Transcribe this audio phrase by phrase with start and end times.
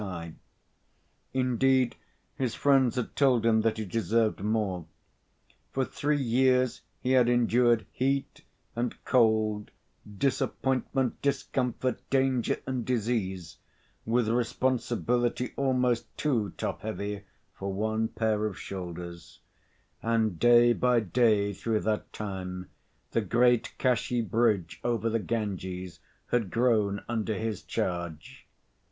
[0.03, 0.33] I.
[1.31, 1.95] Indeed,
[2.35, 4.87] his friends told him that he deserved more.
[5.73, 8.41] For three years he had endured heat
[8.75, 9.69] and cold,
[10.17, 13.57] disappointment, discomfort, danger, and disease,
[14.03, 17.21] with responsibility almost to top heavy
[17.53, 19.39] for one pair of shoulders;
[20.01, 22.71] and day by day, through that time,
[23.11, 25.99] the great Kashi Bridge over the Ganges
[26.31, 28.47] had grown under his charge.